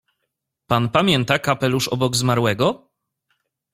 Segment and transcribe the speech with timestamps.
[0.67, 2.89] "Pan pamięta kapelusz obok zmarłego?"